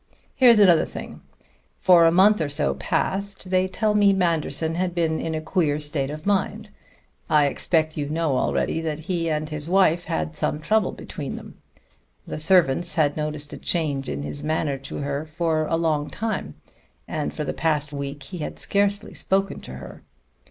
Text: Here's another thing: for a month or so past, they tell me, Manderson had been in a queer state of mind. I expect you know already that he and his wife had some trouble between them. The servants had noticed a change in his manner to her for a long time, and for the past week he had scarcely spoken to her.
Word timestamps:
Here's 0.35 0.57
another 0.57 0.83
thing: 0.87 1.21
for 1.79 2.05
a 2.05 2.11
month 2.11 2.41
or 2.41 2.49
so 2.49 2.73
past, 2.73 3.51
they 3.51 3.67
tell 3.67 3.93
me, 3.93 4.13
Manderson 4.13 4.73
had 4.73 4.95
been 4.95 5.19
in 5.21 5.35
a 5.35 5.41
queer 5.41 5.79
state 5.79 6.09
of 6.09 6.25
mind. 6.25 6.71
I 7.29 7.45
expect 7.45 7.97
you 7.97 8.09
know 8.09 8.35
already 8.35 8.81
that 8.81 8.97
he 9.01 9.29
and 9.29 9.47
his 9.47 9.69
wife 9.69 10.05
had 10.05 10.35
some 10.35 10.59
trouble 10.59 10.91
between 10.91 11.35
them. 11.35 11.59
The 12.25 12.39
servants 12.39 12.95
had 12.95 13.15
noticed 13.15 13.53
a 13.53 13.57
change 13.59 14.09
in 14.09 14.23
his 14.23 14.43
manner 14.43 14.79
to 14.79 14.97
her 14.97 15.23
for 15.23 15.67
a 15.67 15.75
long 15.77 16.09
time, 16.09 16.55
and 17.07 17.31
for 17.31 17.43
the 17.43 17.53
past 17.53 17.93
week 17.93 18.23
he 18.23 18.39
had 18.39 18.57
scarcely 18.57 19.13
spoken 19.13 19.59
to 19.59 19.73
her. 19.75 20.01